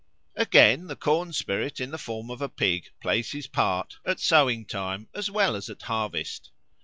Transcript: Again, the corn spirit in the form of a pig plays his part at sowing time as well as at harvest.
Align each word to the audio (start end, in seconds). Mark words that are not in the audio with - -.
Again, 0.35 0.87
the 0.87 0.95
corn 0.95 1.31
spirit 1.31 1.79
in 1.79 1.91
the 1.91 1.99
form 1.99 2.31
of 2.31 2.41
a 2.41 2.49
pig 2.49 2.89
plays 2.99 3.33
his 3.33 3.45
part 3.45 3.99
at 4.03 4.19
sowing 4.19 4.65
time 4.65 5.07
as 5.13 5.29
well 5.29 5.55
as 5.55 5.69
at 5.69 5.83
harvest. 5.83 6.49